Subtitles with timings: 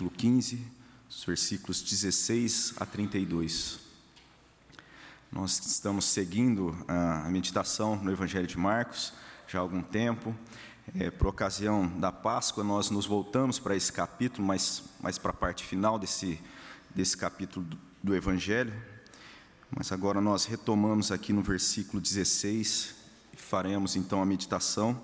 [0.00, 0.66] capítulo 15,
[1.10, 3.80] os versículos 16 a 32.
[5.30, 9.12] Nós estamos seguindo a meditação no Evangelho de Marcos
[9.46, 10.34] já há algum tempo.
[10.98, 15.34] É, por ocasião da Páscoa, nós nos voltamos para esse capítulo, mas, mas para a
[15.34, 16.40] parte final desse,
[16.94, 18.72] desse capítulo do, do Evangelho.
[19.70, 22.94] Mas agora nós retomamos aqui no versículo 16
[23.34, 24.98] e faremos então a meditação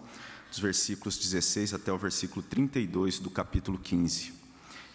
[0.48, 4.45] dos versículos 16 até o versículo 32 do capítulo 15.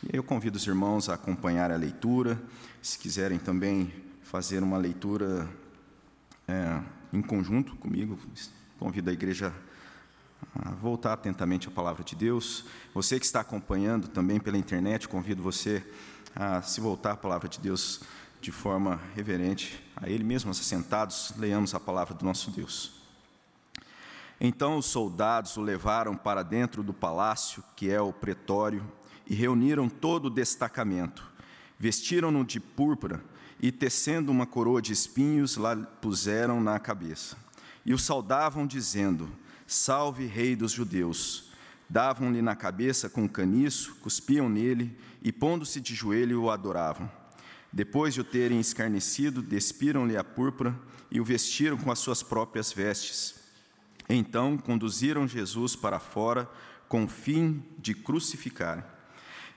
[0.10, 2.42] Eu convido os irmãos a acompanhar a leitura,
[2.82, 5.48] se quiserem também fazer uma leitura
[6.48, 6.82] é,
[7.14, 8.18] em conjunto comigo,
[8.80, 9.54] convido a igreja
[10.56, 12.66] a voltar atentamente à palavra de Deus.
[12.96, 15.86] Você que está acompanhando também pela internet, convido você
[16.36, 18.02] a se voltar à palavra de Deus
[18.42, 22.94] de forma reverente a Ele mesmo, assentados, leiamos a palavra do nosso Deus.
[24.40, 28.84] Então os soldados o levaram para dentro do palácio, que é o pretório,
[29.32, 31.24] e reuniram todo o destacamento.
[31.80, 33.24] Vestiram-no de púrpura
[33.62, 37.38] e, tecendo uma coroa de espinhos, lá puseram na cabeça.
[37.86, 39.32] E o saudavam, dizendo:
[39.66, 41.50] Salve, Rei dos Judeus!
[41.90, 47.10] Davam-lhe na cabeça com caniço, cuspiam nele e, pondo-se de joelho, o adoravam.
[47.72, 50.78] Depois de o terem escarnecido, despiram-lhe a púrpura
[51.10, 53.42] e o vestiram com as suas próprias vestes
[54.14, 56.50] então conduziram Jesus para fora
[56.88, 58.86] com o fim de crucificar.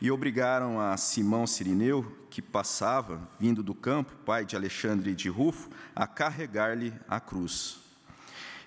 [0.05, 5.71] E obrigaram a Simão Sirineu, que passava, vindo do campo, pai de Alexandre de Rufo,
[5.97, 7.79] a carregar-lhe a cruz.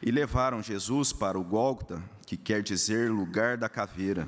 [0.02, 4.28] E levaram Jesus para o Gólgota, que quer dizer lugar da caveira.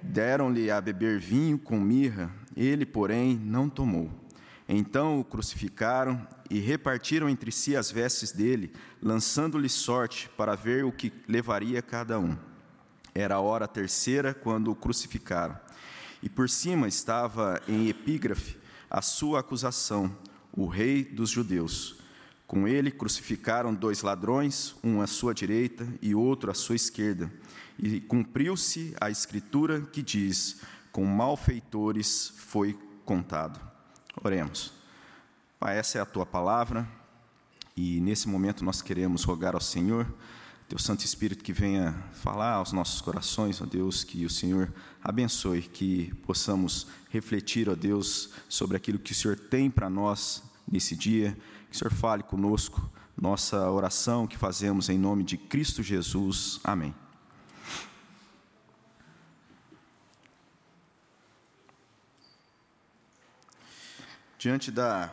[0.00, 4.08] Deram-lhe a beber vinho com mirra, ele, porém, não tomou.
[4.68, 10.92] Então o crucificaram e repartiram entre si as vestes dele, lançando-lhe sorte para ver o
[10.92, 12.38] que levaria cada um.
[13.12, 15.65] Era a hora terceira quando o crucificaram.
[16.22, 18.56] E por cima estava em epígrafe
[18.90, 20.16] a sua acusação,
[20.52, 21.98] o rei dos judeus.
[22.46, 27.30] Com ele crucificaram dois ladrões, um à sua direita e outro à sua esquerda.
[27.78, 30.60] E cumpriu-se a escritura que diz:
[30.92, 33.60] com malfeitores foi contado.
[34.22, 34.72] Oremos.
[35.58, 36.88] Pai, essa é a tua palavra
[37.76, 40.06] e nesse momento nós queremos rogar ao Senhor,
[40.68, 44.72] teu Santo Espírito, que venha falar aos nossos corações, ó Deus, que o Senhor
[45.02, 50.96] abençoe, que possamos refletir, ó Deus, sobre aquilo que o Senhor tem para nós nesse
[50.96, 51.36] dia,
[51.70, 56.60] que o Senhor fale conosco, nossa oração que fazemos em nome de Cristo Jesus.
[56.64, 56.92] Amém.
[64.36, 65.12] Diante da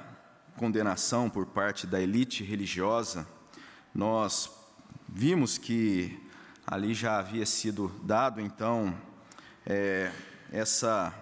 [0.57, 3.27] condenação por parte da elite religiosa,
[3.93, 4.62] nós
[5.15, 6.19] vimos que
[6.65, 8.97] ali já havia sido dado, então,
[9.63, 10.11] é,
[10.51, 11.13] essa,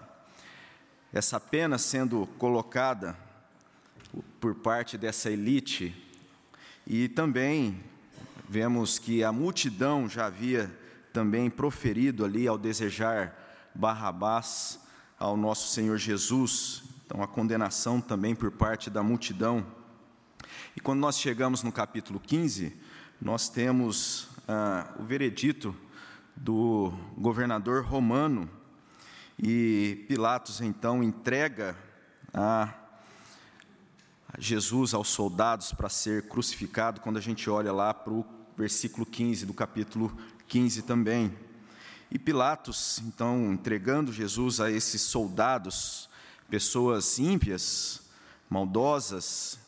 [1.12, 3.18] essa pena sendo colocada
[4.40, 5.94] por parte dessa elite,
[6.88, 7.84] e também
[8.48, 10.72] vemos que a multidão já havia
[11.12, 13.38] também proferido ali ao desejar
[13.76, 14.80] Barrabás
[15.20, 19.66] ao nosso Senhor Jesus, então, a condenação também por parte da multidão.
[20.78, 22.74] E quando nós chegamos no capítulo 15,
[23.22, 25.76] nós temos ah, o veredito
[26.36, 28.50] do governador romano,
[29.38, 31.78] e Pilatos então entrega
[32.34, 32.74] a
[34.40, 38.26] Jesus aos soldados para ser crucificado, quando a gente olha lá para o
[38.58, 40.18] versículo 15 do capítulo
[40.48, 41.32] 15 também.
[42.10, 46.10] E Pilatos, então, entregando Jesus a esses soldados,
[46.50, 48.02] pessoas ímpias,
[48.50, 49.60] maldosas,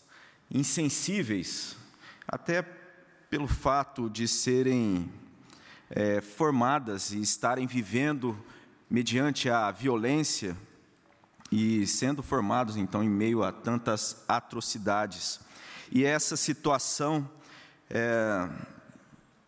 [0.49, 1.75] insensíveis,
[2.27, 2.82] até
[3.33, 5.11] pelo fato de serem
[5.89, 8.37] é, formadas e estarem vivendo
[8.87, 10.55] mediante a violência
[11.51, 15.39] e sendo formados então em meio a tantas atrocidades.
[15.91, 17.27] E essa situação
[17.89, 18.47] é,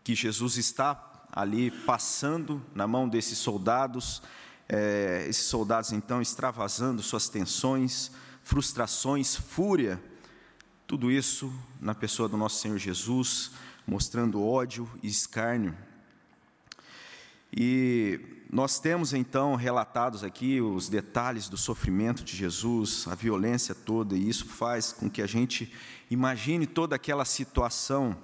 [0.03, 4.23] que Jesus está ali passando na mão desses soldados,
[4.67, 8.09] é, esses soldados então extravasando suas tensões,
[8.41, 10.01] frustrações, fúria,
[10.87, 13.51] tudo isso na pessoa do nosso Senhor Jesus,
[13.85, 15.75] mostrando ódio e escárnio.
[17.55, 18.19] E
[18.51, 24.29] nós temos então relatados aqui os detalhes do sofrimento de Jesus, a violência toda, e
[24.29, 25.71] isso faz com que a gente
[26.09, 28.15] imagine toda aquela situação.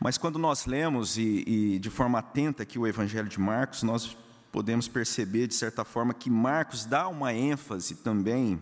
[0.00, 4.16] Mas quando nós lemos e, e de forma atenta aqui o Evangelho de Marcos, nós
[4.52, 8.60] podemos perceber, de certa forma, que Marcos dá uma ênfase também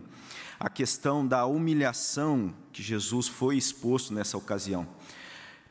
[0.59, 4.87] à questão da humilhação que Jesus foi exposto nessa ocasião.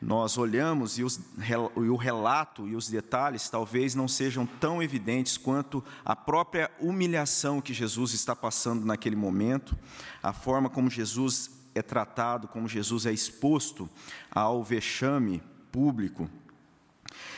[0.05, 5.37] Nós olhamos e, os, e, o relato e os detalhes talvez não sejam tão evidentes
[5.37, 9.77] quanto a própria humilhação que Jesus está passando naquele momento,
[10.21, 13.89] a forma como Jesus é tratado, como Jesus é exposto
[14.29, 15.41] ao vexame
[15.71, 16.29] público.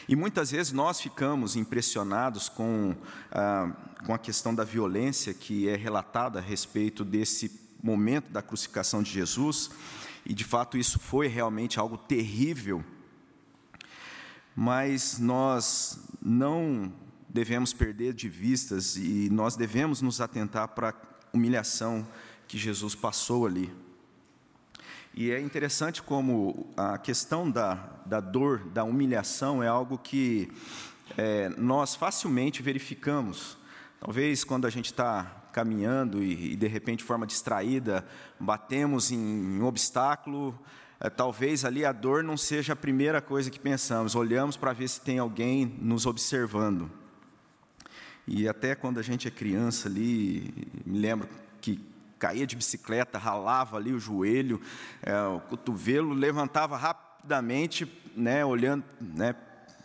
[0.09, 2.95] E muitas vezes nós ficamos impressionados com,
[3.31, 3.71] ah,
[4.05, 9.11] com a questão da violência que é relatada a respeito desse momento da crucificação de
[9.11, 9.69] Jesus,
[10.25, 12.83] e de fato isso foi realmente algo terrível,
[14.55, 16.91] mas nós não
[17.29, 20.93] devemos perder de vistas e nós devemos nos atentar para a
[21.33, 22.07] humilhação
[22.47, 23.71] que Jesus passou ali.
[25.13, 27.75] E é interessante como a questão da,
[28.05, 30.51] da dor, da humilhação, é algo que
[31.17, 33.57] é, nós facilmente verificamos.
[33.99, 38.05] Talvez quando a gente está caminhando e, e, de repente, de forma distraída,
[38.37, 40.53] batemos em, em um obstáculo,
[40.99, 44.89] é, talvez ali a dor não seja a primeira coisa que pensamos, olhamos para ver
[44.89, 46.91] se tem alguém nos observando.
[48.27, 50.53] E até quando a gente é criança ali,
[50.85, 51.29] me lembro
[51.61, 51.79] que
[52.19, 54.59] caía de bicicleta, ralava ali o joelho,
[55.01, 59.33] é, o cotovelo, levantava rapidamente, né, olhando, né,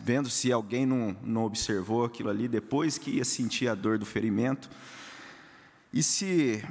[0.01, 4.05] vendo se alguém não, não observou aquilo ali, depois que ia sentir a dor do
[4.05, 4.69] ferimento.
[5.93, 6.63] E se,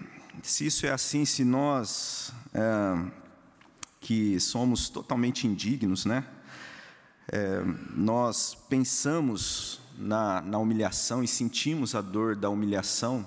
[0.43, 3.11] se isso é assim, se nós é,
[4.00, 6.25] que somos totalmente indignos, né,
[7.28, 7.62] é,
[7.94, 13.26] nós pensamos na, na humilhação e sentimos a dor da humilhação,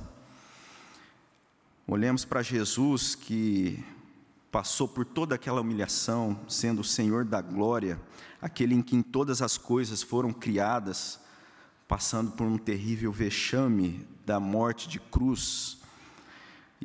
[1.85, 3.83] Olhemos para Jesus que
[4.49, 7.99] passou por toda aquela humilhação, sendo o Senhor da glória,
[8.41, 11.19] aquele em quem todas as coisas foram criadas,
[11.85, 15.79] passando por um terrível vexame da morte de cruz.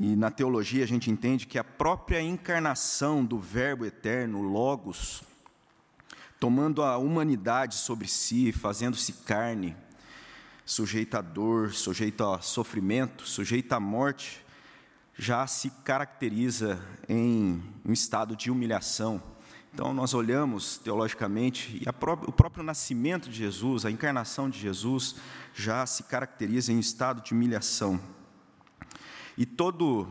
[0.00, 5.24] E na teologia a gente entende que a própria encarnação do Verbo eterno, Logos,
[6.38, 9.76] tomando a humanidade sobre si, fazendo-se carne,
[10.64, 14.46] sujeita à dor, sujeito a sofrimento, sujeito à morte,
[15.16, 19.20] já se caracteriza em um estado de humilhação.
[19.74, 25.16] Então, nós olhamos teologicamente, e pró o próprio nascimento de Jesus, a encarnação de Jesus,
[25.56, 28.00] já se caracteriza em um estado de humilhação.
[29.38, 30.08] E todo,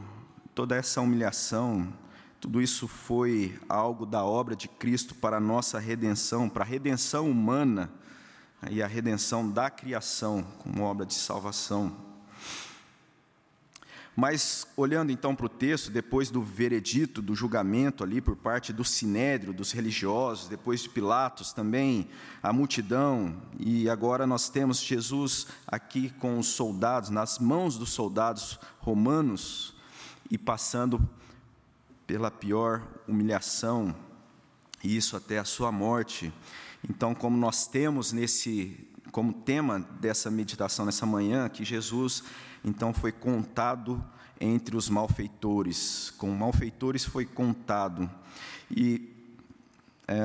[0.56, 1.94] toda essa humilhação,
[2.40, 7.30] tudo isso foi algo da obra de Cristo para a nossa redenção, para a redenção
[7.30, 7.92] humana
[8.72, 12.08] e a redenção da criação, como obra de salvação.
[14.20, 18.84] Mas, olhando então para o texto, depois do veredito, do julgamento ali por parte do
[18.84, 22.08] sinédrio, dos religiosos, depois de Pilatos também,
[22.42, 28.58] a multidão, e agora nós temos Jesus aqui com os soldados, nas mãos dos soldados
[28.88, 29.76] romanos,
[30.32, 30.98] e passando
[32.06, 33.94] pela pior humilhação,
[34.82, 36.32] e isso até a sua morte.
[36.90, 42.24] Então, como nós temos nesse, como tema dessa meditação nessa manhã, que Jesus
[42.64, 44.02] então foi contado
[44.40, 48.10] entre os malfeitores, com malfeitores foi contado.
[48.72, 49.14] E
[50.08, 50.18] é,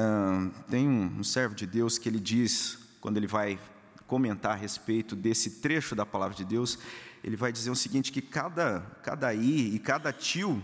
[0.71, 3.59] tem um, um servo de Deus que ele diz, quando ele vai
[4.07, 6.79] comentar a respeito desse trecho da palavra de Deus,
[7.23, 10.63] ele vai dizer o seguinte: que cada, cada i e cada tio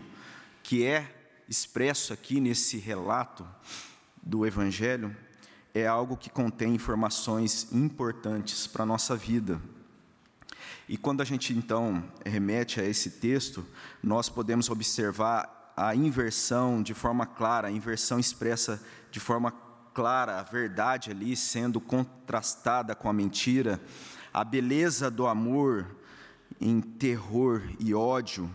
[0.63, 1.15] que é
[1.49, 3.47] expresso aqui nesse relato
[4.23, 5.17] do Evangelho
[5.75, 9.61] é algo que contém informações importantes para a nossa vida.
[10.89, 13.65] E quando a gente então remete a esse texto,
[14.03, 19.53] nós podemos observar a inversão de forma clara, a inversão expressa de forma
[19.95, 23.81] clara, a verdade ali sendo contrastada com a mentira,
[24.33, 25.87] a beleza do amor
[26.61, 28.51] em terror e ódio,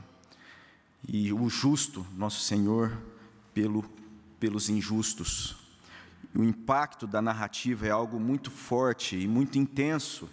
[1.08, 2.98] e o justo, nosso Senhor,
[3.54, 3.84] pelo,
[4.40, 5.56] pelos injustos.
[6.34, 10.30] O impacto da narrativa é algo muito forte e muito intenso.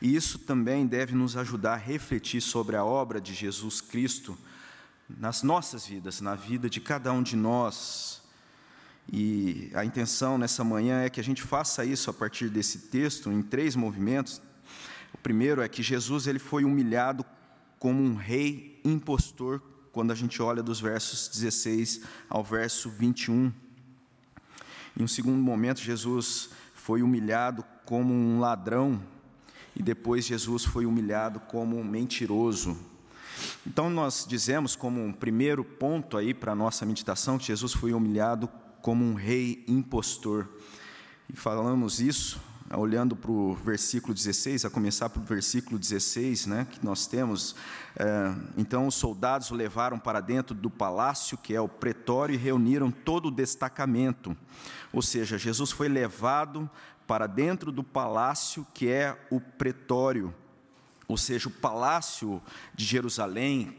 [0.00, 4.38] E isso também deve nos ajudar a refletir sobre a obra de Jesus Cristo
[5.08, 8.22] nas nossas vidas, na vida de cada um de nós.
[9.10, 13.32] E a intenção nessa manhã é que a gente faça isso a partir desse texto
[13.32, 14.40] em três movimentos.
[15.12, 17.24] O primeiro é que Jesus ele foi humilhado
[17.78, 19.62] como um rei impostor,
[19.92, 23.52] quando a gente olha dos versos 16 ao verso 21.
[24.96, 29.02] Em um segundo momento, Jesus foi humilhado como um ladrão,
[29.74, 32.76] e depois Jesus foi humilhado como um mentiroso.
[33.66, 37.92] Então nós dizemos como um primeiro ponto aí para a nossa meditação que Jesus foi
[37.92, 38.48] humilhado
[38.82, 40.48] como um rei impostor.
[41.32, 42.40] E falamos isso
[42.76, 47.56] olhando para o versículo 16, a começar para o versículo 16, né, que nós temos,
[47.96, 52.38] é, então os soldados o levaram para dentro do palácio, que é o pretório, e
[52.38, 54.36] reuniram todo o destacamento.
[54.92, 56.68] Ou seja, Jesus foi levado
[57.06, 60.34] para dentro do palácio, que é o pretório,
[61.06, 62.42] ou seja, o palácio
[62.74, 63.74] de Jerusalém,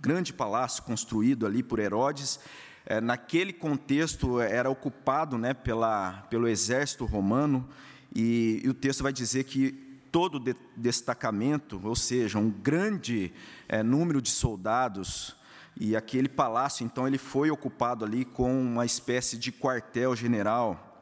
[0.00, 2.40] grande palácio construído ali por Herodes,
[2.86, 7.66] é, naquele contexto era ocupado né, pela, pelo exército romano,
[8.14, 9.72] e, e o texto vai dizer que
[10.12, 13.32] todo de, destacamento, ou seja, um grande
[13.68, 15.36] é, número de soldados,
[15.76, 20.92] e aquele palácio, então, ele foi ocupado ali com uma espécie de quartel-general,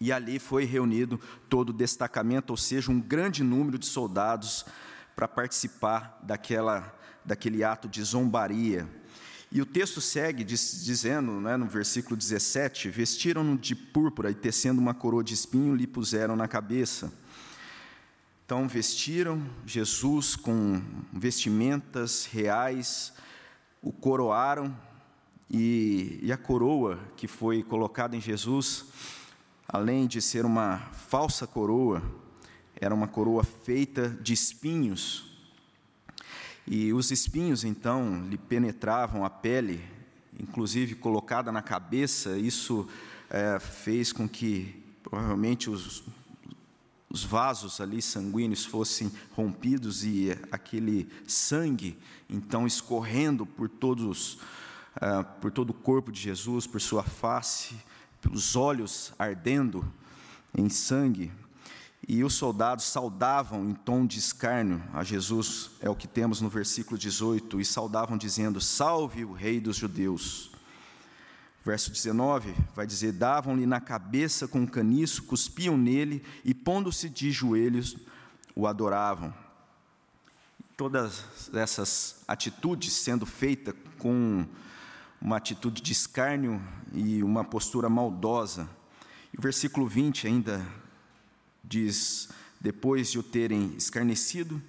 [0.00, 4.64] e ali foi reunido todo o destacamento, ou seja, um grande número de soldados
[5.14, 8.88] para participar daquela, daquele ato de zombaria.
[9.50, 14.80] E o texto segue diz, dizendo, né, no versículo 17: Vestiram-no de púrpura e, tecendo
[14.80, 17.12] uma coroa de espinho, lhe puseram na cabeça.
[18.44, 23.12] Então, vestiram Jesus com vestimentas reais,
[23.82, 24.74] o coroaram,
[25.50, 28.86] e, e a coroa que foi colocada em Jesus,
[29.66, 32.02] além de ser uma falsa coroa,
[32.76, 35.27] era uma coroa feita de espinhos,
[36.70, 39.82] e os espinhos, então, lhe penetravam a pele,
[40.38, 42.36] inclusive colocada na cabeça.
[42.36, 42.86] Isso
[43.30, 46.04] é, fez com que, provavelmente, os,
[47.08, 51.96] os vasos ali sanguíneos fossem rompidos e aquele sangue,
[52.28, 54.34] então, escorrendo por todos,
[54.96, 57.76] uh, por todo o corpo de Jesus, por sua face,
[58.20, 59.90] pelos olhos ardendo
[60.54, 61.32] em sangue.
[62.06, 66.48] E os soldados saudavam em tom de escárnio a Jesus, é o que temos no
[66.48, 70.50] versículo 18, e saudavam dizendo: Salve o Rei dos Judeus.
[71.64, 77.30] Verso 19 vai dizer: Davam-lhe na cabeça com um caniço, cuspiam nele e, pondo-se de
[77.30, 77.96] joelhos,
[78.54, 79.34] o adoravam.
[80.76, 84.46] Todas essas atitudes sendo feitas com
[85.20, 86.62] uma atitude de escárnio
[86.94, 88.68] e uma postura maldosa.
[89.34, 90.64] E o versículo 20 ainda
[91.68, 94.60] diz: Depois de o terem escarnecido,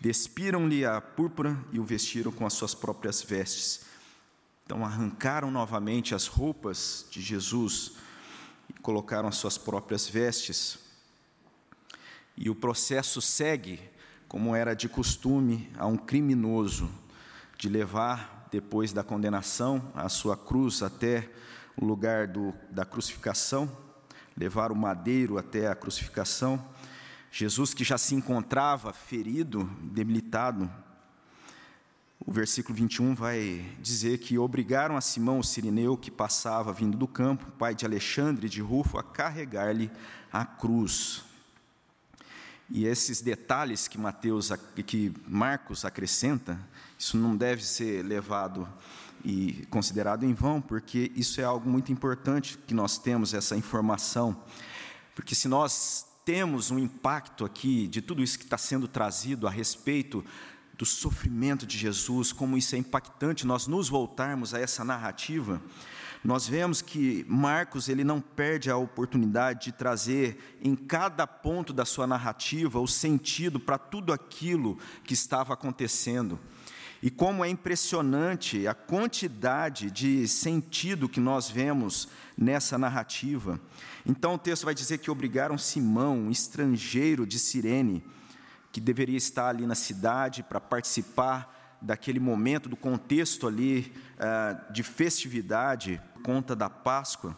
[0.00, 3.84] despiram-lhe a púrpura e o vestiram com as suas próprias vestes.
[4.64, 7.92] Então arrancaram novamente as roupas de Jesus
[8.70, 10.78] e colocaram as suas próprias vestes.
[12.36, 13.80] E o processo segue,
[14.26, 16.90] como era de costume, a um criminoso,
[17.58, 21.30] de levar, depois da condenação, a sua cruz até
[21.76, 23.84] o lugar do, da crucificação
[24.36, 26.62] levar o madeiro até a crucificação.
[27.30, 30.70] Jesus, que já se encontrava ferido, debilitado,
[32.26, 37.06] o versículo 21 vai dizer que obrigaram a Simão, o sirineu, que passava vindo do
[37.06, 39.90] campo, pai de Alexandre de Rufo, a carregar-lhe
[40.32, 41.22] a cruz.
[42.70, 44.50] E esses detalhes que Mateus,
[44.86, 46.58] que Marcos acrescenta,
[46.98, 48.66] isso não deve ser levado
[49.24, 54.36] e considerado em vão, porque isso é algo muito importante que nós temos essa informação,
[55.14, 59.50] porque se nós temos um impacto aqui de tudo isso que está sendo trazido a
[59.50, 60.24] respeito
[60.76, 65.60] do sofrimento de Jesus, como isso é impactante, nós nos voltarmos a essa narrativa,
[66.24, 71.84] nós vemos que Marcos ele não perde a oportunidade de trazer em cada ponto da
[71.84, 76.40] sua narrativa o sentido para tudo aquilo que estava acontecendo.
[77.04, 83.60] E como é impressionante a quantidade de sentido que nós vemos nessa narrativa.
[84.06, 88.02] Então o texto vai dizer que obrigaram Simão, um estrangeiro de Cirene,
[88.72, 94.82] que deveria estar ali na cidade para participar daquele momento, do contexto ali uh, de
[94.82, 97.36] festividade, conta da Páscoa.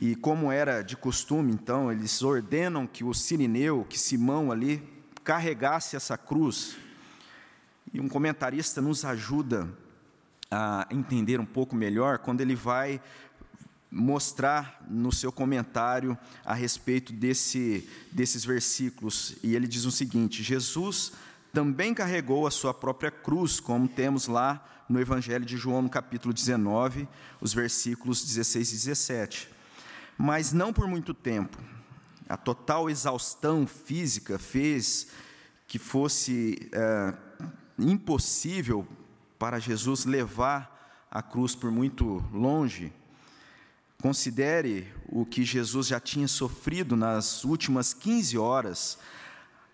[0.00, 4.82] E como era de costume, então, eles ordenam que o sirineu, que Simão ali,
[5.22, 6.78] carregasse essa cruz
[7.94, 9.72] e um comentarista nos ajuda
[10.50, 13.00] a entender um pouco melhor quando ele vai
[13.88, 19.36] mostrar no seu comentário a respeito desse, desses versículos.
[19.44, 21.12] E ele diz o seguinte: Jesus
[21.52, 26.34] também carregou a sua própria cruz, como temos lá no Evangelho de João, no capítulo
[26.34, 27.08] 19,
[27.40, 29.48] os versículos 16 e 17.
[30.18, 31.56] Mas não por muito tempo.
[32.28, 35.06] A total exaustão física fez
[35.68, 37.14] que fosse é,
[37.78, 38.86] impossível
[39.38, 42.92] para Jesus levar a cruz por muito longe.
[44.00, 48.98] Considere o que Jesus já tinha sofrido nas últimas 15 horas,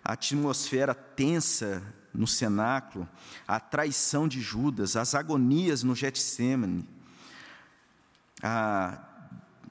[0.05, 3.09] a atmosfera tensa no cenáculo,
[3.47, 6.87] a traição de Judas, as agonias no Getsemane,
[8.43, 8.99] a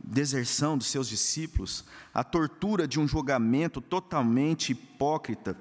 [0.01, 5.55] deserção dos seus discípulos, a tortura de um julgamento totalmente hipócrita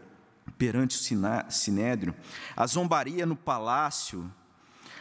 [0.59, 2.15] perante o sinédrio,
[2.57, 4.31] a zombaria no palácio,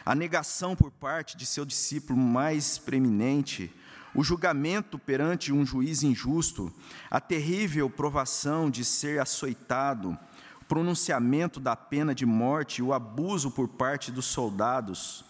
[0.06, 3.74] a negação por parte de seu discípulo mais preeminente,
[4.16, 6.72] o julgamento perante um juiz injusto,
[7.10, 10.18] a terrível provação de ser açoitado,
[10.62, 15.26] o pronunciamento da pena de morte, o abuso por parte dos soldados,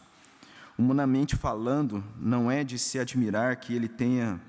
[0.77, 4.39] Humanamente falando, não é de se admirar que ele tenha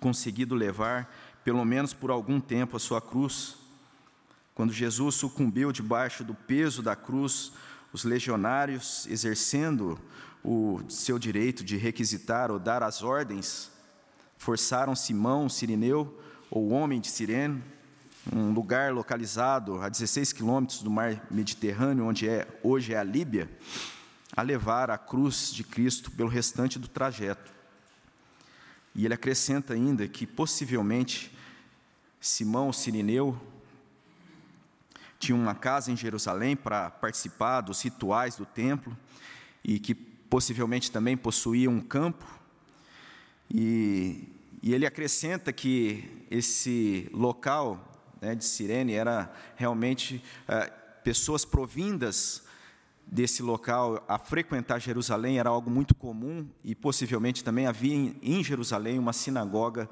[0.00, 1.08] conseguido levar,
[1.44, 3.61] pelo menos por algum tempo, a sua cruz.
[4.62, 7.50] Quando Jesus sucumbiu debaixo do peso da cruz,
[7.92, 9.98] os legionários, exercendo
[10.40, 13.72] o seu direito de requisitar ou dar as ordens,
[14.38, 16.16] forçaram Simão, Sirineu,
[16.48, 17.60] ou homem de Sirene,
[18.32, 23.50] um lugar localizado a 16 quilômetros do mar Mediterrâneo, onde é, hoje é a Líbia,
[24.36, 27.50] a levar a cruz de Cristo pelo restante do trajeto.
[28.94, 31.36] E ele acrescenta ainda que possivelmente
[32.20, 33.36] Simão Sirineu
[35.22, 38.98] tinha uma casa em Jerusalém para participar dos rituais do templo
[39.62, 42.26] e que possivelmente também possuía um campo.
[43.48, 44.28] E,
[44.60, 50.64] e ele acrescenta que esse local né, de Sirene era realmente é,
[51.04, 52.42] pessoas provindas
[53.06, 58.98] desse local a frequentar Jerusalém era algo muito comum e possivelmente também havia em Jerusalém
[58.98, 59.88] uma sinagoga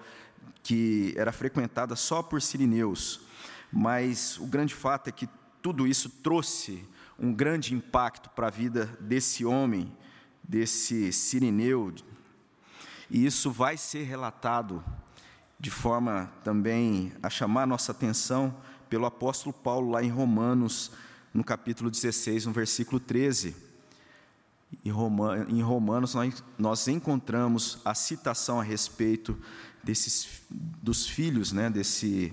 [0.61, 3.30] que era frequentada só por sirineus.
[3.73, 5.29] Mas o grande fato é que
[5.62, 6.87] tudo isso trouxe
[7.19, 9.95] um grande impacto para a vida desse homem,
[10.43, 11.95] desse sirineu.
[13.11, 14.83] E isso vai ser relatado
[15.59, 18.57] de forma também a chamar nossa atenção
[18.89, 20.91] pelo apóstolo Paulo lá em Romanos
[21.33, 23.55] no capítulo 16, no versículo 13.
[24.85, 24.91] Em
[25.62, 29.39] Romanos, nós, nós encontramos a citação a respeito
[29.83, 32.33] desses, dos filhos né, desse,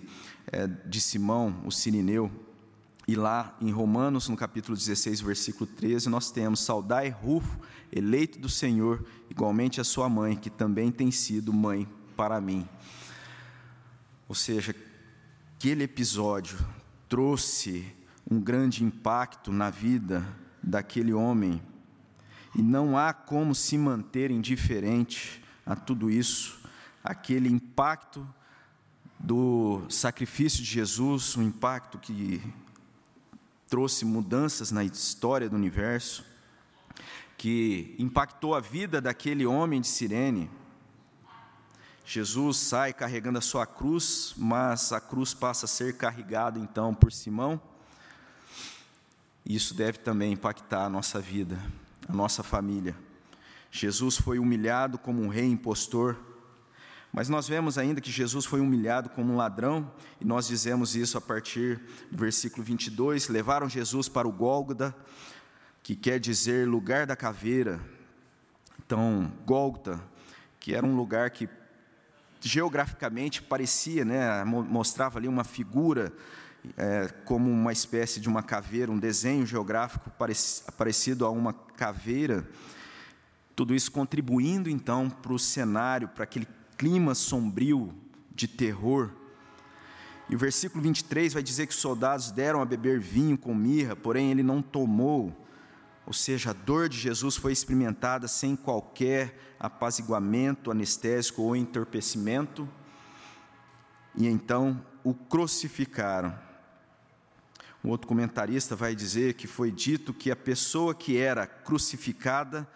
[0.52, 2.32] é, de Simão, o Sirineu.
[3.08, 7.58] E lá em Romanos, no capítulo 16, versículo 13, nós temos: Saudai Rufo,
[7.92, 11.88] eleito do Senhor, igualmente a sua mãe, que também tem sido mãe
[12.18, 12.68] para mim.
[14.28, 14.76] Ou seja,
[15.56, 16.58] aquele episódio
[17.08, 17.86] trouxe
[18.30, 20.28] um grande impacto na vida
[20.62, 21.62] daquele homem,
[22.54, 26.60] e não há como se manter indiferente a tudo isso,
[27.12, 28.28] aquele impacto
[29.20, 32.42] do sacrifício de Jesus, um impacto que
[33.68, 36.24] trouxe mudanças na história do universo,
[37.38, 40.50] que impactou a vida daquele homem de Sirene.
[42.06, 47.12] Jesus sai carregando a sua cruz, mas a cruz passa a ser carregada então por
[47.12, 47.62] Simão
[49.50, 51.58] isso deve também impactar a nossa vida,
[52.08, 52.94] a nossa família.
[53.72, 56.18] Jesus foi humilhado como um rei impostor,
[57.18, 61.18] mas nós vemos ainda que Jesus foi humilhado como um ladrão, e nós dizemos isso
[61.18, 63.28] a partir do versículo 22.
[63.28, 64.96] Levaram Jesus para o Gólgota,
[65.82, 67.80] que quer dizer lugar da caveira.
[68.86, 70.00] Então, Gólgota,
[70.60, 71.50] que era um lugar que
[72.40, 76.14] geograficamente parecia, né, mostrava ali uma figura
[76.78, 80.12] é, como uma espécie de uma caveira, um desenho geográfico
[80.78, 82.48] parecido a uma caveira,
[83.56, 86.46] tudo isso contribuindo então para o cenário, para aquele
[86.78, 87.94] clima sombrio
[88.34, 89.10] de terror.
[90.30, 93.96] E o versículo 23 vai dizer que os soldados deram a beber vinho com mirra,
[93.96, 95.36] porém ele não tomou.
[96.06, 102.68] Ou seja, a dor de Jesus foi experimentada sem qualquer apaziguamento, anestésico ou entorpecimento.
[104.16, 106.38] E então o crucificaram.
[107.84, 112.68] Um outro comentarista vai dizer que foi dito que a pessoa que era crucificada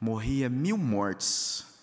[0.00, 1.75] morria mil mortes.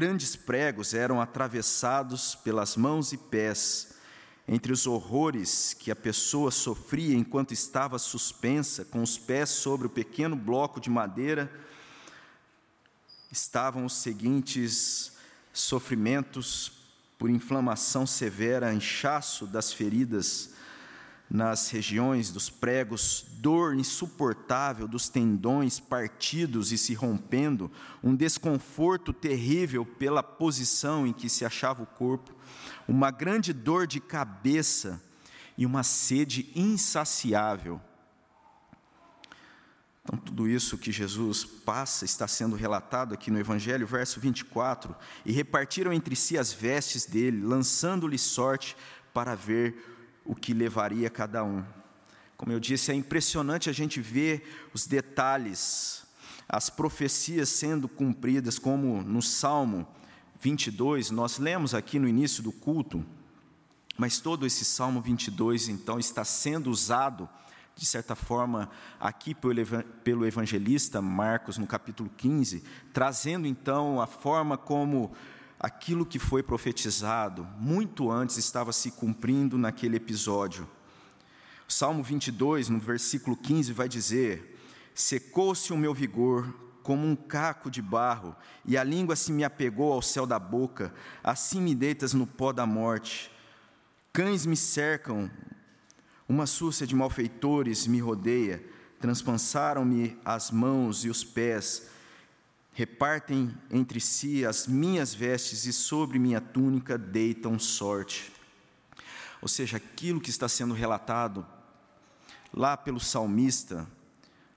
[0.00, 3.96] Grandes pregos eram atravessados pelas mãos e pés.
[4.46, 9.90] Entre os horrores que a pessoa sofria enquanto estava suspensa, com os pés sobre o
[9.90, 11.50] pequeno bloco de madeira,
[13.32, 15.14] estavam os seguintes
[15.52, 16.70] sofrimentos
[17.18, 20.50] por inflamação severa, inchaço das feridas,
[21.30, 27.70] nas regiões dos pregos, dor insuportável dos tendões partidos e se rompendo,
[28.02, 32.34] um desconforto terrível pela posição em que se achava o corpo,
[32.86, 35.02] uma grande dor de cabeça
[35.56, 37.80] e uma sede insaciável.
[40.02, 45.32] Então, tudo isso que Jesus passa está sendo relatado aqui no Evangelho, verso 24: E
[45.32, 48.74] repartiram entre si as vestes dele, lançando-lhe sorte
[49.12, 49.97] para ver
[50.28, 51.64] o que levaria cada um.
[52.36, 56.04] Como eu disse, é impressionante a gente ver os detalhes,
[56.46, 59.88] as profecias sendo cumpridas, como no Salmo
[60.38, 63.04] 22, nós lemos aqui no início do culto,
[63.96, 67.28] mas todo esse Salmo 22, então, está sendo usado,
[67.74, 72.62] de certa forma, aqui pelo evangelista Marcos, no capítulo 15,
[72.92, 75.12] trazendo então a forma como
[75.58, 80.68] aquilo que foi profetizado muito antes estava se cumprindo naquele episódio.
[81.66, 84.58] Salmo 22, no versículo 15, vai dizer:
[84.94, 89.92] Secou-se o meu vigor como um caco de barro, e a língua se me apegou
[89.92, 93.30] ao céu da boca, assim me deitas no pó da morte.
[94.10, 95.30] Cães me cercam,
[96.26, 98.64] uma súcia de malfeitores me rodeia,
[98.98, 101.90] transpansaram-me as mãos e os pés,
[102.78, 108.30] repartem entre si as minhas vestes e sobre minha túnica deitam sorte.
[109.42, 111.44] Ou seja, aquilo que está sendo relatado
[112.54, 113.84] lá pelo salmista,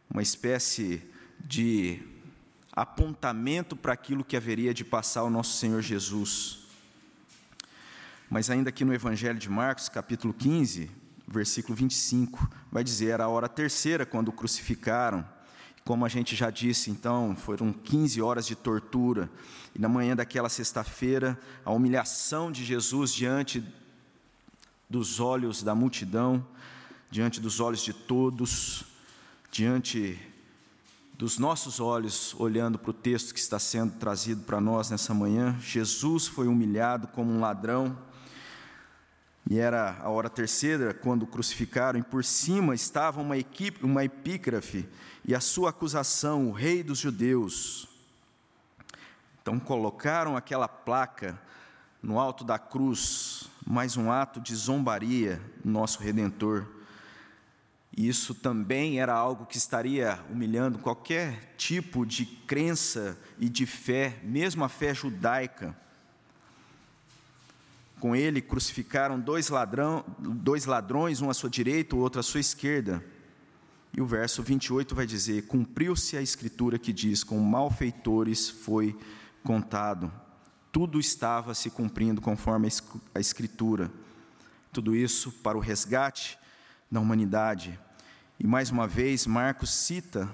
[0.08, 1.02] uma espécie
[1.40, 2.00] de
[2.72, 6.68] apontamento para aquilo que haveria de passar o nosso Senhor Jesus.
[8.30, 10.92] Mas ainda aqui no Evangelho de Marcos, capítulo 15,
[11.28, 15.28] versículo 25, vai dizer: era a hora terceira quando o crucificaram.
[15.92, 19.30] Como a gente já disse, então, foram 15 horas de tortura.
[19.76, 23.62] E na manhã daquela sexta-feira, a humilhação de Jesus diante
[24.90, 26.48] dos olhos da multidão,
[27.10, 28.86] diante dos olhos de todos,
[29.52, 30.18] diante
[31.18, 35.58] dos nossos olhos, olhando para o texto que está sendo trazido para nós nessa manhã,
[35.60, 37.98] Jesus foi humilhado como um ladrão,
[39.50, 44.06] e era a hora terceira quando o crucificaram, e por cima estava uma, equipe, uma
[44.06, 44.88] epígrafe
[45.24, 47.88] e a sua acusação, o rei dos judeus.
[49.42, 51.40] Então colocaram aquela placa
[52.02, 56.66] no alto da cruz, mais um ato de zombaria, nosso redentor.
[57.96, 64.64] Isso também era algo que estaria humilhando qualquer tipo de crença e de fé, mesmo
[64.64, 65.76] a fé judaica.
[68.00, 72.40] Com ele crucificaram dois, ladrão, dois ladrões, um à sua direita, o outro à sua
[72.40, 73.04] esquerda.
[73.94, 78.98] E o verso 28 vai dizer: Cumpriu-se a escritura que diz: Com malfeitores foi
[79.44, 80.12] contado.
[80.72, 82.70] Tudo estava se cumprindo conforme
[83.14, 83.92] a escritura.
[84.72, 86.40] Tudo isso para o resgate
[86.90, 87.78] da humanidade.
[88.40, 90.30] E mais uma vez, Marcos cita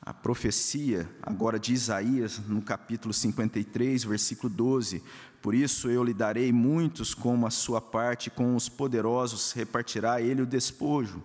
[0.00, 5.02] a profecia agora de Isaías, no capítulo 53, versículo 12:
[5.42, 10.40] Por isso eu lhe darei muitos como a sua parte, com os poderosos repartirá ele
[10.40, 11.22] o despojo.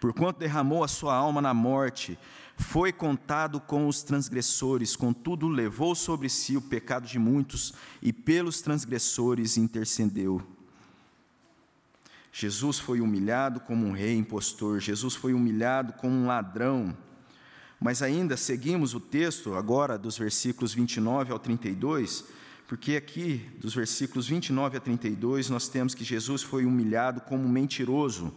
[0.00, 2.18] Porquanto derramou a sua alma na morte,
[2.56, 8.60] foi contado com os transgressores, contudo levou sobre si o pecado de muitos e pelos
[8.60, 10.42] transgressores intercedeu.
[12.32, 16.96] Jesus foi humilhado como um rei impostor, Jesus foi humilhado como um ladrão.
[17.80, 22.24] Mas ainda seguimos o texto agora dos versículos 29 ao 32,
[22.66, 27.48] porque aqui dos versículos 29 a 32 nós temos que Jesus foi humilhado como um
[27.48, 28.32] mentiroso.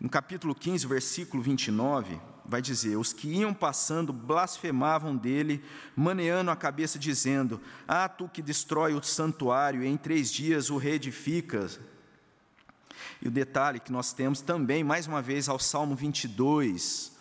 [0.00, 5.62] No capítulo 15, versículo 29, vai dizer: Os que iam passando blasfemavam dele,
[5.94, 10.78] maneando a cabeça, dizendo: Ah, tu que destrói o santuário, e em três dias o
[10.78, 11.78] reedificas.
[13.20, 17.12] E o detalhe que nós temos também, mais uma vez, ao Salmo 22,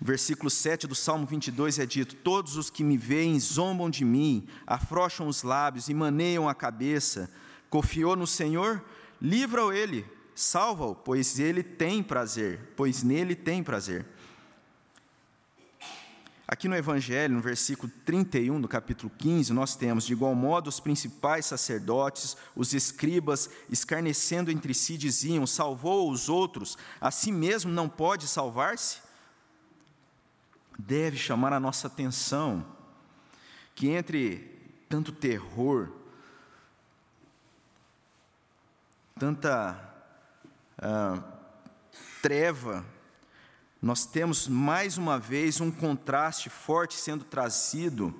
[0.00, 4.46] versículo 7 do Salmo 22 é dito: Todos os que me veem zombam de mim,
[4.64, 7.28] afrouxam os lábios e maneiam a cabeça.
[7.68, 8.80] Confiou no Senhor?
[9.20, 14.04] Livra-o ele, salva-o, pois ele tem prazer, pois nele tem prazer.
[16.46, 20.78] Aqui no Evangelho, no versículo 31 do capítulo 15, nós temos: de igual modo, os
[20.78, 27.88] principais sacerdotes, os escribas, escarnecendo entre si, diziam: salvou os outros, a si mesmo não
[27.88, 28.98] pode salvar-se?
[30.78, 32.64] Deve chamar a nossa atenção
[33.74, 35.90] que entre tanto terror,
[39.18, 39.95] tanta
[40.78, 41.22] ah,
[42.20, 42.84] treva,
[43.80, 48.14] nós temos mais uma vez um contraste forte sendo trazido.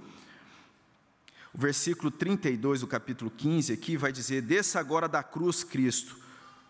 [1.53, 6.19] O versículo 32 do capítulo 15 aqui vai dizer: Desça agora da cruz Cristo,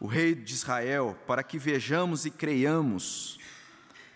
[0.01, 3.39] o Rei de Israel, para que vejamos e creiamos.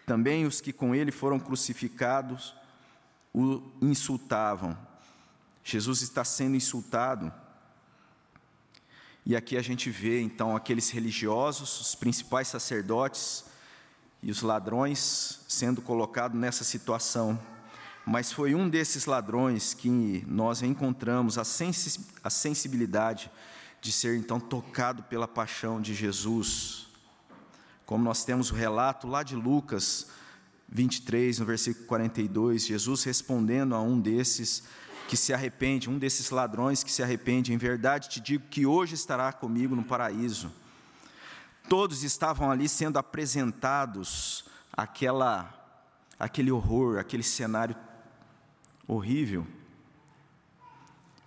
[0.06, 2.54] Também os que com ele foram crucificados
[3.33, 4.76] o insultavam.
[5.62, 7.33] Jesus está sendo insultado.
[9.24, 13.44] E aqui a gente vê então aqueles religiosos, os principais sacerdotes,
[14.22, 17.38] e os ladrões sendo colocados nessa situação.
[18.04, 23.30] Mas foi um desses ladrões que nós encontramos a, a sensibilidade
[23.80, 26.87] de ser então tocado pela paixão de Jesus.
[27.87, 30.09] Como nós temos o relato lá de Lucas
[30.68, 34.64] 23, no versículo 42, Jesus respondendo a um desses
[35.11, 37.53] que se arrepende, um desses ladrões que se arrepende.
[37.53, 40.53] Em verdade te digo que hoje estará comigo no paraíso.
[41.68, 45.53] Todos estavam ali sendo apresentados aquela
[46.16, 47.75] aquele horror, aquele cenário
[48.87, 49.44] horrível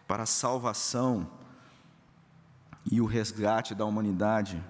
[0.08, 1.30] para a salvação
[2.89, 4.63] e o resgate da humanidade.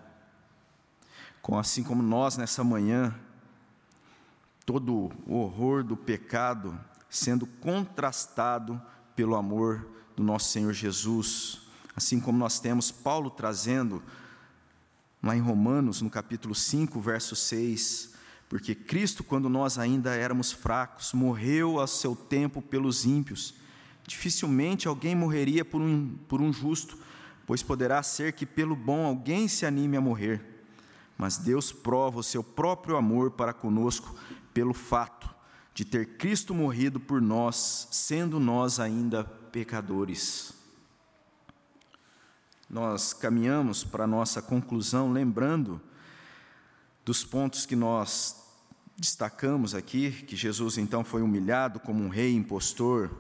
[1.60, 3.14] Assim como nós nessa manhã,
[4.66, 6.76] todo o horror do pecado
[7.08, 8.82] sendo contrastado
[9.16, 11.62] pelo amor do nosso Senhor Jesus.
[11.96, 14.02] Assim como nós temos Paulo trazendo
[15.22, 18.14] lá em Romanos, no capítulo 5, verso 6,
[18.50, 23.56] porque Cristo, quando nós ainda éramos fracos, morreu a seu tempo pelos ímpios.
[24.06, 26.98] Dificilmente alguém morreria por um, por um justo,
[27.48, 30.66] pois poderá ser que pelo bom alguém se anime a morrer.
[31.18, 34.14] Mas Deus prova o seu próprio amor para conosco
[34.54, 35.33] pelo fato
[35.74, 40.54] de ter Cristo morrido por nós, sendo nós ainda pecadores.
[42.70, 45.82] Nós caminhamos para a nossa conclusão lembrando
[47.04, 48.42] dos pontos que nós
[48.98, 53.12] destacamos aqui que Jesus então foi humilhado como um rei impostor,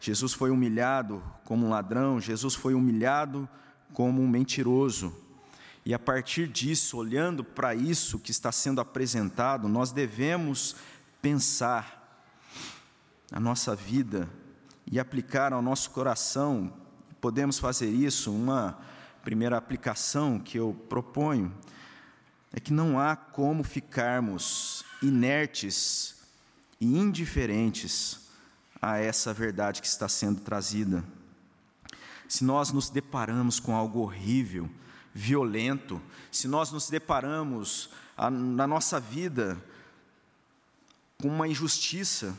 [0.00, 3.48] Jesus foi humilhado como um ladrão, Jesus foi humilhado
[3.92, 5.14] como um mentiroso.
[5.84, 10.76] E a partir disso, olhando para isso que está sendo apresentado, nós devemos
[11.20, 11.97] pensar
[13.30, 14.28] a nossa vida
[14.90, 16.72] e aplicar ao nosso coração.
[17.20, 18.78] Podemos fazer isso, uma
[19.22, 21.52] primeira aplicação que eu proponho
[22.52, 26.16] é que não há como ficarmos inertes
[26.80, 28.28] e indiferentes
[28.80, 31.04] a essa verdade que está sendo trazida.
[32.28, 34.70] Se nós nos deparamos com algo horrível,
[35.12, 39.62] violento, se nós nos deparamos a, na nossa vida
[41.20, 42.34] com uma injustiça,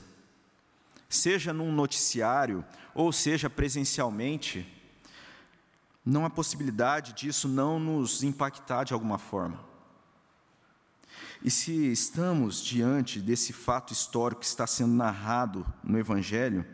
[1.09, 4.67] seja num noticiário ou seja presencialmente,
[6.05, 9.67] não há possibilidade disso não nos impactar de alguma forma.
[11.43, 16.65] E se estamos diante desse fato histórico que está sendo narrado no Evangelho,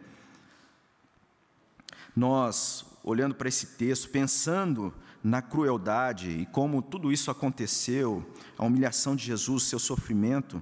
[2.16, 4.94] nós, olhando para esse texto, pensando
[5.24, 8.26] na crueldade e como tudo isso aconteceu,
[8.58, 10.62] a humilhação de Jesus, seu sofrimento,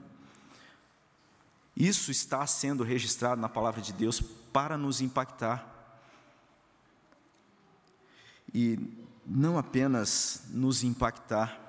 [1.76, 5.70] isso está sendo registrado na palavra de Deus para nos impactar.
[8.54, 8.80] E
[9.26, 11.60] não apenas nos impactar,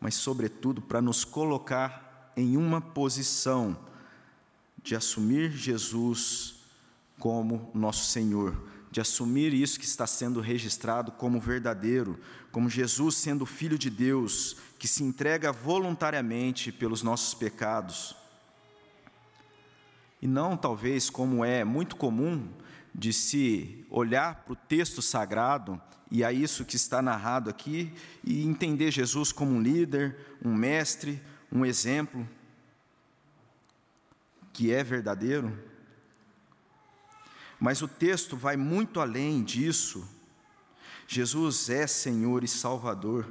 [0.00, 3.76] mas, sobretudo, para nos colocar em uma posição
[4.82, 6.56] de assumir Jesus
[7.18, 12.18] como nosso Senhor, de assumir isso que está sendo registrado como verdadeiro,
[12.50, 18.16] como Jesus sendo Filho de Deus, que se entrega voluntariamente pelos nossos pecados.
[20.22, 22.48] E não, talvez, como é muito comum,
[22.94, 25.80] de se olhar para o texto sagrado
[26.12, 31.20] e a isso que está narrado aqui e entender Jesus como um líder, um mestre,
[31.50, 32.28] um exemplo
[34.52, 35.58] que é verdadeiro.
[37.58, 40.08] Mas o texto vai muito além disso.
[41.08, 43.26] Jesus é Senhor e Salvador.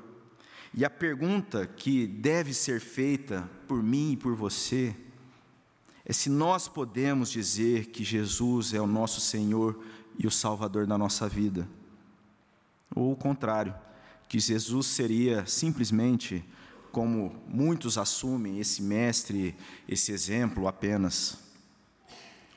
[0.73, 4.95] E a pergunta que deve ser feita por mim e por você
[6.06, 9.80] é se nós podemos dizer que Jesus é o nosso Senhor
[10.18, 11.68] e o Salvador da nossa vida.
[12.96, 13.74] Ou o contrário,
[14.28, 16.44] que Jesus seria simplesmente,
[16.92, 19.56] como muitos assumem, esse mestre,
[19.88, 21.38] esse exemplo apenas.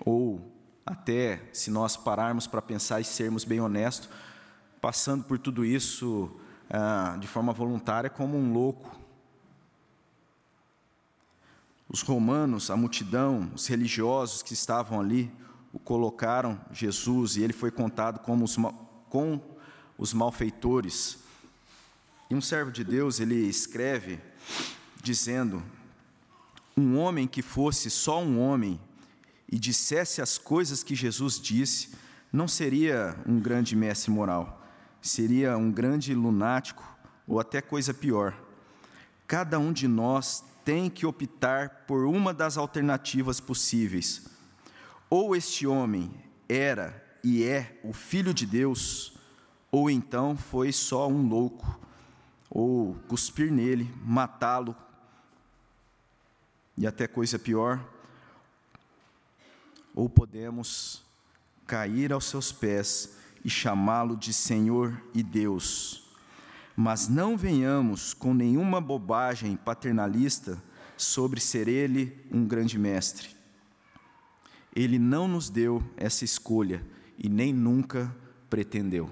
[0.05, 0.41] Ou
[0.85, 4.09] até, se nós pararmos para pensar e sermos bem honestos,
[4.81, 6.31] passando por tudo isso
[6.69, 9.04] ah, de forma voluntária como um louco.
[11.95, 15.31] Os romanos, a multidão, os religiosos que estavam ali,
[15.73, 18.57] o colocaram Jesus e ele foi contado como os,
[19.09, 19.41] com
[19.97, 21.19] os malfeitores.
[22.29, 24.19] E um servo de Deus, ele escreve
[25.01, 25.63] dizendo:
[26.77, 28.81] Um homem que fosse só um homem
[29.49, 31.91] e dissesse as coisas que Jesus disse,
[32.33, 34.67] não seria um grande mestre moral,
[35.01, 36.83] seria um grande lunático
[37.25, 38.37] ou até coisa pior.
[39.29, 44.27] Cada um de nós tem que optar por uma das alternativas possíveis.
[45.11, 46.11] Ou este homem
[46.49, 49.15] era e é o Filho de Deus,
[49.71, 51.81] ou então foi só um louco,
[52.51, 54.77] ou cuspir nele, matá-lo,
[56.77, 57.83] e até coisa pior,
[59.95, 61.03] ou podemos
[61.67, 66.04] cair aos seus pés e chamá-lo de Senhor e Deus.
[66.77, 70.63] Mas não venhamos com nenhuma bobagem paternalista
[70.97, 73.29] sobre ser Ele um grande mestre.
[74.75, 76.85] Ele não nos deu essa escolha
[77.17, 78.15] e nem nunca
[78.51, 79.09] pretendeu.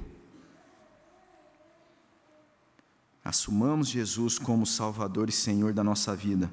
[3.25, 6.51] Assumamos Jesus como Salvador e Senhor da nossa vida,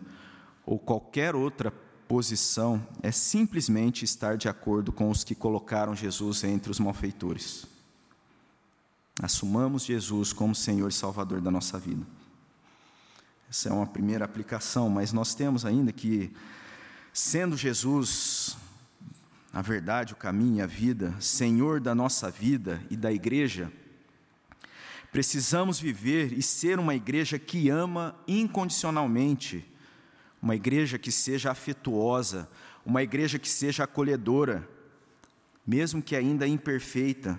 [0.63, 1.71] ou qualquer outra
[2.07, 7.65] posição, é simplesmente estar de acordo com os que colocaram Jesus entre os malfeitores.
[9.21, 12.05] Assumamos Jesus como Senhor e Salvador da nossa vida.
[13.49, 16.31] Essa é uma primeira aplicação, mas nós temos ainda que,
[17.11, 18.57] sendo Jesus
[19.51, 23.69] a verdade, o caminho e a vida, Senhor da nossa vida e da igreja,
[25.11, 29.65] precisamos viver e ser uma igreja que ama incondicionalmente,
[30.41, 32.47] uma igreja que seja afetuosa,
[32.85, 34.65] uma igreja que seja acolhedora,
[35.67, 37.37] mesmo que ainda imperfeita,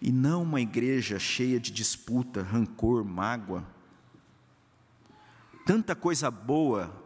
[0.00, 3.64] e não uma igreja cheia de disputa, rancor, mágoa.
[5.66, 7.00] Tanta coisa boa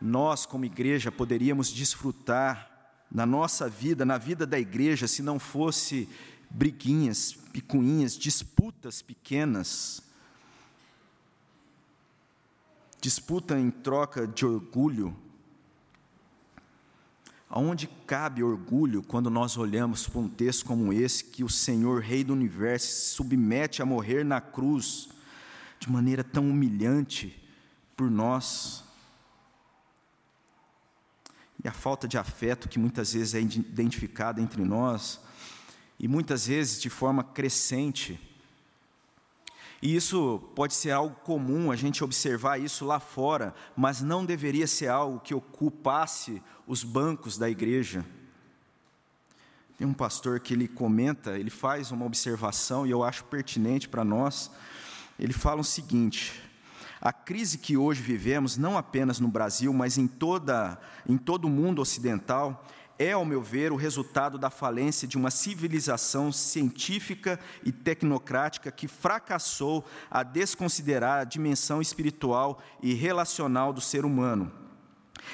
[0.00, 2.70] nós, como igreja, poderíamos desfrutar
[3.10, 6.08] na nossa vida, na vida da igreja, se não fosse
[6.50, 10.02] briguinhas, picuinhas, disputas pequenas,
[13.00, 15.16] disputa em troca de orgulho.
[17.48, 22.24] Aonde cabe orgulho quando nós olhamos para um texto como esse, que o Senhor, Rei
[22.24, 25.08] do Universo, se submete a morrer na cruz
[25.78, 27.40] de maneira tão humilhante
[27.96, 28.86] por nós?
[31.66, 35.20] e a falta de afeto que muitas vezes é identificada entre nós,
[35.98, 38.20] e muitas vezes de forma crescente.
[39.82, 44.66] E isso pode ser algo comum, a gente observar isso lá fora, mas não deveria
[44.66, 48.04] ser algo que ocupasse os bancos da igreja.
[49.76, 54.02] Tem um pastor que ele comenta, ele faz uma observação e eu acho pertinente para
[54.02, 54.50] nós.
[55.18, 56.42] Ele fala o seguinte:
[57.00, 61.50] a crise que hoje vivemos, não apenas no Brasil, mas em, toda, em todo o
[61.50, 62.66] mundo ocidental,
[62.98, 68.88] é, ao meu ver, o resultado da falência de uma civilização científica e tecnocrática que
[68.88, 74.50] fracassou a desconsiderar a dimensão espiritual e relacional do ser humano.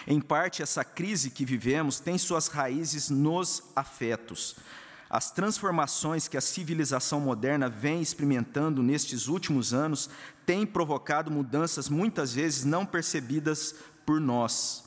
[0.06, 4.56] Em parte, essa crise que vivemos tem suas raízes nos afetos,
[5.08, 10.08] as transformações que a civilização moderna vem experimentando nestes últimos anos
[10.46, 13.74] têm provocado mudanças muitas vezes não percebidas
[14.06, 14.81] por nós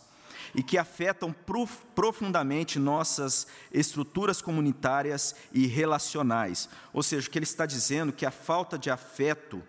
[0.55, 1.35] e que afetam
[1.93, 6.69] profundamente nossas estruturas comunitárias e relacionais.
[6.93, 9.61] Ou seja, o que ele está dizendo é que a falta de afeto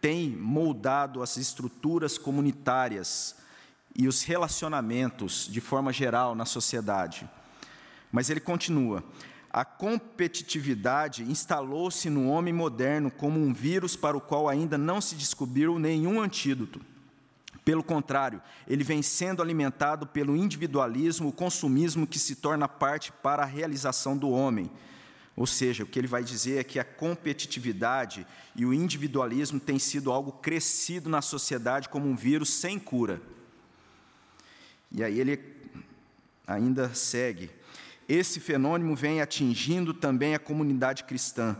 [0.00, 3.36] tem moldado as estruturas comunitárias
[3.96, 7.28] e os relacionamentos de forma geral na sociedade.
[8.12, 9.02] Mas ele continua:
[9.50, 15.14] a competitividade instalou-se no homem moderno como um vírus para o qual ainda não se
[15.14, 16.80] descobriu nenhum antídoto.
[17.64, 23.42] Pelo contrário, ele vem sendo alimentado pelo individualismo, o consumismo que se torna parte para
[23.42, 24.70] a realização do homem.
[25.36, 29.78] Ou seja, o que ele vai dizer é que a competitividade e o individualismo têm
[29.78, 33.20] sido algo crescido na sociedade como um vírus sem cura.
[34.92, 35.40] E aí ele
[36.46, 37.50] ainda segue.
[38.08, 41.56] Esse fenômeno vem atingindo também a comunidade cristã.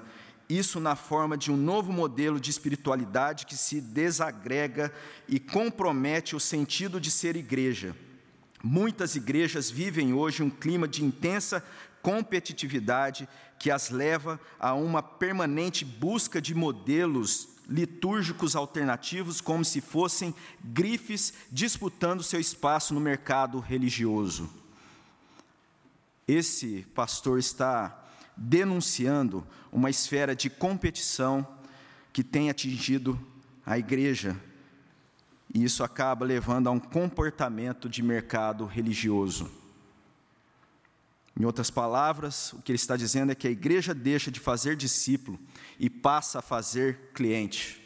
[0.48, 4.92] Isso na forma de um novo modelo de espiritualidade que se desagrega
[5.28, 7.96] e compromete o sentido de ser igreja.
[8.62, 11.64] Muitas igrejas vivem hoje um clima de intensa
[12.02, 13.28] competitividade
[13.58, 21.32] que as leva a uma permanente busca de modelos litúrgicos alternativos, como se fossem grifes
[21.50, 24.64] disputando seu espaço no mercado religioso
[26.26, 28.03] esse pastor está
[28.36, 31.46] denunciando uma esfera de competição
[32.12, 33.20] que tem atingido
[33.64, 34.36] a igreja.
[35.52, 39.50] E isso acaba levando a um comportamento de mercado religioso.
[41.38, 44.76] Em outras palavras, o que ele está dizendo é que a igreja deixa de fazer
[44.76, 45.38] discípulo
[45.78, 47.82] e passa a fazer cliente.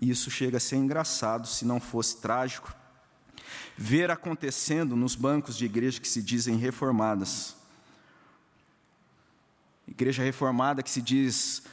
[0.00, 2.74] Isso chega a ser engraçado se não fosse trágico,
[3.76, 7.61] ver acontecendo nos bancos de igreja que se dizem reformadas.
[9.92, 11.64] Igreja reformada que se diz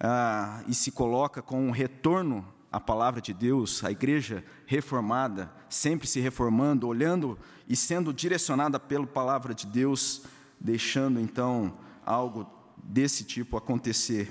[0.00, 6.08] ah, e se coloca com um retorno à palavra de Deus, a igreja reformada, sempre
[6.08, 7.38] se reformando, olhando
[7.68, 10.22] e sendo direcionada pela palavra de Deus,
[10.58, 14.28] deixando então algo desse tipo acontecer.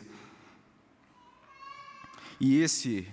[2.41, 3.07] E esse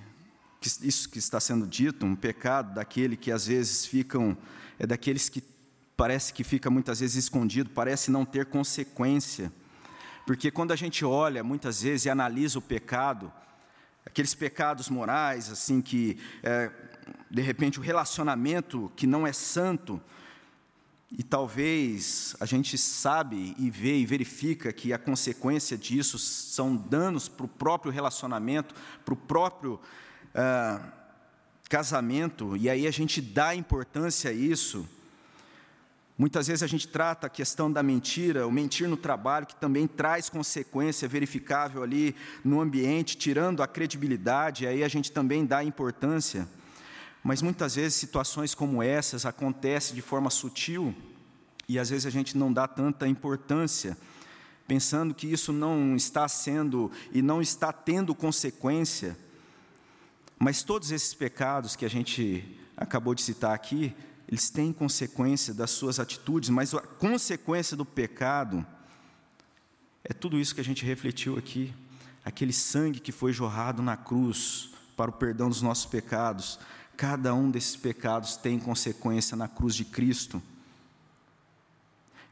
[0.83, 4.37] isso que está sendo dito, um pecado daquele que às vezes ficam,
[4.81, 5.45] é daqueles que
[5.97, 9.53] parece que fica muitas vezes escondido, parece não ter consequência.
[10.27, 13.33] Porque quando a gente olha muitas vezes e analisa o pecado,
[14.07, 16.71] aqueles pecados morais, assim, que é,
[17.31, 20.01] de repente o relacionamento que não é santo,
[21.17, 27.29] e talvez a gente sabe e vê e verifica que a consequência disso são danos
[27.29, 29.81] para o próprio relacionamento, para o próprio
[30.35, 30.81] ah,
[31.69, 34.89] casamento, e aí a gente dá importância a isso.
[36.17, 39.87] Muitas vezes a gente trata a questão da mentira, o mentir no trabalho, que também
[39.87, 46.49] traz consequência verificável ali no ambiente, tirando a credibilidade, aí a gente também dá importância.
[47.23, 50.95] Mas muitas vezes situações como essas acontecem de forma sutil
[51.69, 53.97] e às vezes a gente não dá tanta importância,
[54.69, 59.17] pensando que isso não está sendo e não está tendo consequência.
[60.39, 63.97] Mas todos esses pecados que a gente acabou de citar aqui,
[64.29, 68.65] eles têm consequência das suas atitudes, mas a consequência do pecado
[70.03, 71.73] é tudo isso que a gente refletiu aqui.
[72.25, 76.59] Aquele sangue que foi jorrado na cruz para o perdão dos nossos pecados,
[76.97, 80.43] Cada um desses pecados tem consequência na cruz de Cristo.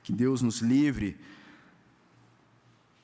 [0.02, 1.18] Que Deus nos livre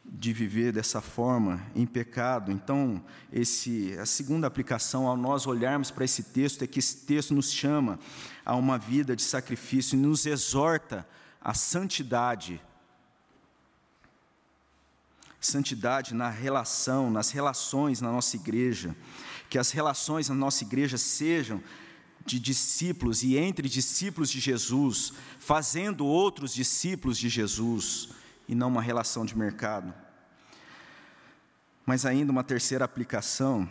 [0.09, 2.51] de viver dessa forma em pecado.
[2.51, 3.03] Então,
[3.33, 7.53] esse a segunda aplicação ao nós olharmos para esse texto é que esse texto nos
[7.53, 7.99] chama
[8.45, 11.07] a uma vida de sacrifício e nos exorta
[11.41, 12.61] à santidade.
[15.41, 18.97] Santidade na relação, nas relações na nossa igreja
[19.49, 21.63] que as relações na nossa igreja sejam
[22.25, 28.11] de discípulos e entre discípulos de Jesus, fazendo outros discípulos de Jesus,
[28.49, 29.93] e não uma relação de mercado.
[31.85, 33.71] Mas ainda uma terceira aplicação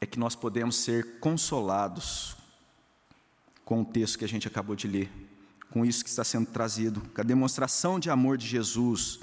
[0.00, 2.36] é que nós podemos ser consolados
[3.64, 5.10] com o texto que a gente acabou de ler,
[5.70, 9.20] com isso que está sendo trazido, com a demonstração de amor de Jesus.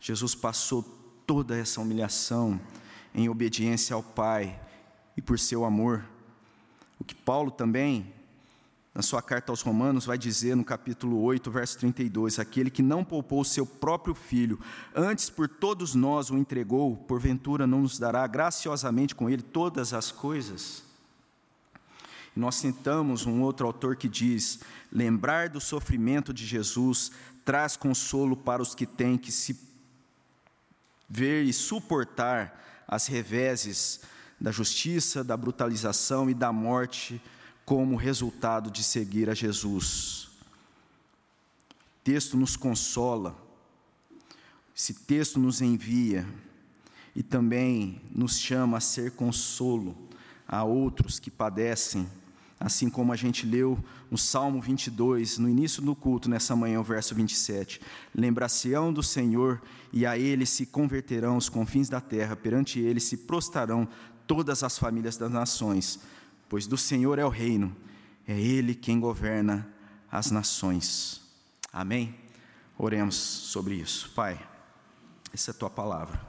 [0.00, 0.82] Jesus passou
[1.26, 2.60] toda essa humilhação
[3.14, 4.60] em obediência ao Pai,
[5.16, 6.04] e por seu amor.
[6.98, 8.12] O que Paulo também,
[8.96, 13.04] na sua carta aos Romanos, vai dizer no capítulo 8, verso 32: Aquele que não
[13.04, 14.58] poupou seu próprio filho,
[14.94, 20.10] antes por todos nós o entregou, porventura não nos dará graciosamente com ele todas as
[20.10, 20.82] coisas?
[22.34, 27.12] E nós citamos um outro autor que diz: Lembrar do sofrimento de Jesus
[27.44, 29.60] traz consolo para os que têm que se
[31.06, 34.00] ver e suportar as reveses
[34.40, 37.20] da justiça, da brutalização e da morte
[37.66, 40.30] como resultado de seguir a Jesus.
[41.70, 43.36] O texto nos consola,
[44.74, 46.26] esse texto nos envia
[47.14, 49.94] e também nos chama a ser consolo
[50.48, 52.08] a outros que padecem
[52.58, 53.78] assim como a gente leu
[54.10, 57.80] no Salmo 22, no início do culto, nessa manhã, o verso 27.
[58.14, 59.60] Lembrar-se-ão do Senhor,
[59.92, 63.86] e a ele se converterão os confins da terra, perante ele se prostrarão
[64.26, 66.00] todas as famílias das nações,
[66.48, 67.74] pois do Senhor é o reino,
[68.26, 69.68] é Ele quem governa
[70.10, 71.20] as nações.
[71.72, 72.14] Amém?
[72.78, 74.10] Oremos sobre isso.
[74.14, 74.40] Pai,
[75.32, 76.20] essa é a tua palavra.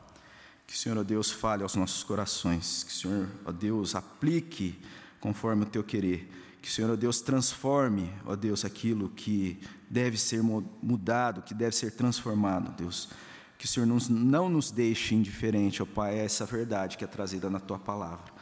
[0.66, 2.84] Que o Senhor, ó Deus, fale aos nossos corações.
[2.84, 4.78] Que o Senhor, ó Deus, aplique
[5.20, 6.30] conforme o teu querer.
[6.62, 9.60] Que o Senhor, ó Deus, transforme, ó Deus, aquilo que
[9.90, 13.10] deve ser mudado, que deve ser transformado, Deus
[13.58, 17.50] que o Senhor não nos deixe indiferente, ó Pai, a essa verdade que é trazida
[17.50, 18.37] na Tua palavra.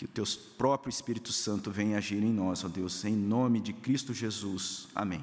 [0.00, 0.24] Que o Teu
[0.56, 4.88] próprio Espírito Santo venha agir em nós, ó Deus, em nome de Cristo Jesus.
[4.94, 5.22] Amém.